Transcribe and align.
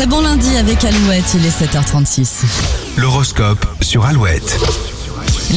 Très 0.00 0.08
bon 0.08 0.22
lundi 0.22 0.56
avec 0.56 0.82
Alouette, 0.82 1.34
il 1.34 1.44
est 1.44 1.50
7h36. 1.50 2.46
L'horoscope 2.96 3.66
sur 3.82 4.06
Alouette. 4.06 4.58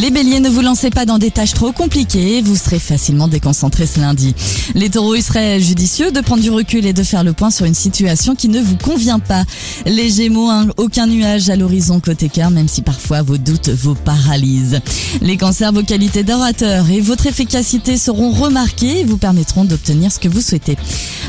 Les 0.02 0.10
béliers, 0.10 0.40
ne 0.40 0.50
vous 0.50 0.62
lancez 0.62 0.90
pas 0.90 1.06
dans 1.06 1.20
des 1.20 1.30
tâches 1.30 1.54
trop 1.54 1.72
compliquées, 1.72 2.42
vous 2.42 2.56
serez 2.56 2.80
facilement 2.80 3.28
déconcentrés 3.28 3.86
ce 3.86 4.00
lundi. 4.00 4.34
Les 4.74 4.90
taureaux, 4.90 5.14
il 5.14 5.22
serait 5.22 5.62
judicieux 5.62 6.12
de 6.12 6.20
prendre 6.20 6.42
du 6.42 6.50
recul 6.50 6.88
et 6.88 6.94
de 6.94 7.04
faire 7.04 7.24
le 7.24 7.32
point 7.32 7.52
sur 7.52 7.68
une 7.68 7.76
situation 7.76 8.34
qui 8.34 8.50
ne 8.50 8.60
vous 8.60 8.76
convient 8.76 9.20
pas. 9.20 9.44
Les 9.86 10.10
gémeaux, 10.10 10.50
hein, 10.50 10.66
aucun 10.78 11.06
nuage 11.06 11.52
à 11.52 11.56
l'horizon 11.56 12.00
côté 12.00 12.28
cœur, 12.28 12.50
même 12.50 12.68
si 12.68 12.82
parfois 12.82 13.22
vos 13.22 13.38
doutes 13.38 13.70
vous 13.70 13.94
paralysent. 13.94 14.80
Les 15.22 15.38
cancers, 15.38 15.72
vos 15.72 15.84
qualités 15.84 16.24
d'orateur 16.24 16.90
et 16.90 17.00
votre 17.00 17.28
efficacité 17.28 17.96
seront 17.96 18.32
remarquées 18.32 19.02
et 19.02 19.04
vous 19.04 19.18
permettront 19.18 19.64
d'obtenir 19.64 20.12
ce 20.12 20.18
que 20.18 20.28
vous 20.28 20.42
souhaitez. 20.42 20.76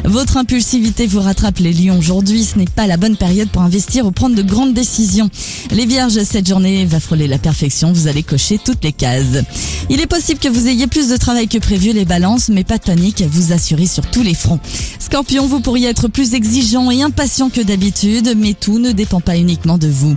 Votre 0.05 0.39
impulsivité 0.39 1.07
vous 1.07 1.21
rattrape 1.21 1.59
les 1.59 1.75
lions. 1.75 1.99
Aujourd'hui, 1.99 2.45
ce 2.45 2.59
n'est 2.59 2.65
pas 2.65 2.87
la 2.87 2.97
bonne 2.97 3.17
période 3.17 3.51
pour 3.51 3.63
investir 3.63 4.07
ou 4.07 4.11
prendre 4.11 4.35
de 4.35 4.43
grandes 4.43 4.73
décisions. 4.73 5.29
Les 5.71 5.85
vierges, 5.85 6.23
cette 6.25 6.49
journée 6.49 6.87
va 6.87 6.99
frôler 6.99 7.29
la 7.29 7.39
perfection, 7.39 7.93
vous 7.93 8.09
allez 8.09 8.23
cocher 8.23 8.54
toutes 8.59 8.85
les 8.85 8.93
cases. 8.93 9.45
Il 9.91 10.01
est 10.01 10.07
possible 10.07 10.41
que 10.41 10.49
vous 10.49 10.69
ayez 10.69 10.87
plus 10.87 11.09
de 11.09 11.17
travail 11.17 11.49
que 11.49 11.59
prévu 11.59 11.93
les 11.93 12.05
balances, 12.05 12.49
mais 12.49 12.65
pas 12.65 12.79
de 12.79 12.85
panique, 12.85 13.23
vous 13.23 13.53
assurez 13.53 13.87
sur 13.87 14.07
tous 14.11 14.23
les 14.23 14.35
fronts. 14.35 14.61
Scorpion, 14.99 15.47
vous 15.47 15.61
pourriez 15.61 15.89
être 15.89 16.09
plus 16.09 16.35
exigeant 16.35 16.91
et 16.91 17.03
impatient 17.03 17.51
que 17.51 17.61
d'habitude, 17.61 18.35
mais 18.37 18.55
tout 18.55 18.79
ne 18.79 18.93
dépend 18.93 19.21
pas 19.21 19.37
uniquement 19.37 19.79
de 19.79 19.89
vous. 19.89 20.17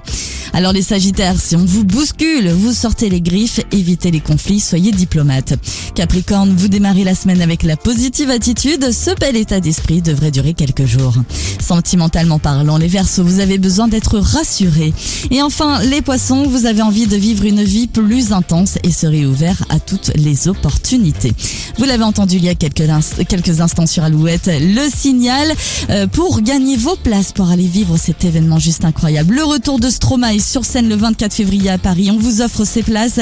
Alors 0.54 0.74
les 0.74 0.82
Sagittaires, 0.82 1.40
si 1.40 1.56
on 1.56 1.66
vous 1.66 1.84
bouscule, 1.84 2.50
vous 2.50 2.74
sortez 2.74 3.10
les 3.10 3.22
griffes, 3.22 3.60
évitez 3.72 4.12
les 4.12 4.20
conflits, 4.20 4.60
soyez 4.60 4.92
diplomate. 4.92 5.54
Capricorne, 5.96 6.54
vous 6.56 6.68
démarrez 6.68 7.04
la 7.04 7.16
semaine 7.16 7.42
avec 7.42 7.64
la 7.64 7.78
positive 7.78 8.30
attitude, 8.30 8.92
ce 8.92 9.12
bel 9.20 9.36
état 9.36 9.60
d'esprit 9.60 10.02
devrait 10.02 10.32
durer 10.32 10.54
quelques 10.54 10.86
jours. 10.86 11.16
Sentimentalement 11.60 12.40
parlant, 12.40 12.78
les 12.78 12.88
Verseaux, 12.88 13.24
vous 13.24 13.40
avez 13.40 13.58
besoin 13.58 13.88
d'être 13.88 14.20
rassurés. 14.20 14.94
Et 15.32 15.42
enfin, 15.42 15.82
les 15.84 16.02
Poissons, 16.02 16.44
vous 16.44 16.66
avez 16.66 16.82
envie 16.82 17.08
de 17.08 17.18
vivre 17.18 17.44
une 17.44 17.64
vie 17.64 17.88
plus 17.88 18.32
intense 18.32 18.78
et 18.84 18.92
serez 18.92 19.26
ouvert 19.26 19.64
à 19.70 19.80
toutes 19.80 20.12
les 20.16 20.48
opportunités. 20.48 21.34
Vous 21.78 21.86
l'avez 21.86 22.04
entendu 22.04 22.38
il 22.38 22.46
y 22.46 22.50
a 22.50 22.56
quelques, 22.56 22.88
quelques 23.28 23.62
instants 23.62 23.86
sur 23.86 24.04
Alouette, 24.04 24.50
le 24.60 24.90
signal 24.90 25.52
euh, 25.90 26.08
pour 26.08 26.42
gagner 26.42 26.78
vos 26.78 26.96
places 26.96 27.32
pour 27.32 27.50
aller 27.50 27.68
vivre 27.68 27.98
cet 27.98 28.24
événement 28.24 28.60
juste 28.60 28.86
incroyable. 28.86 29.36
Le 29.36 29.44
retour 29.44 29.80
de 29.80 29.90
Stromae 29.90 30.37
sur 30.40 30.66
scène 30.66 30.90
le 30.90 30.96
24 30.96 31.34
février 31.34 31.70
à 31.70 31.78
Paris. 31.78 32.10
On 32.12 32.18
vous 32.18 32.42
offre 32.42 32.66
ces 32.66 32.84
places. 32.84 33.20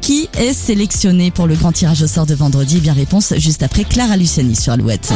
Qui 0.00 0.28
est 0.38 0.52
sélectionné 0.52 1.30
pour 1.30 1.46
le 1.46 1.54
grand 1.54 1.72
tirage 1.72 2.02
au 2.02 2.06
sort 2.06 2.26
de 2.26 2.34
vendredi? 2.34 2.80
Bien 2.80 2.92
réponse 2.94 3.34
juste 3.36 3.62
après 3.62 3.84
Clara 3.84 4.16
Luciani 4.16 4.56
sur 4.56 4.72
Alouette. 4.72 5.12